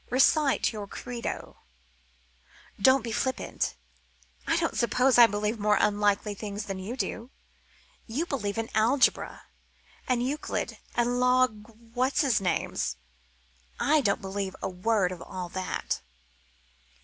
[0.09, 1.57] Recite your credo."
[2.81, 3.75] "Don't be flippant.
[4.47, 7.29] I don't suppose I believe more unlikely things than you do.
[8.07, 9.43] You believe in algebra
[10.07, 12.95] and Euclid and log what's his names.
[13.79, 16.01] Now I don't believe a word of all that."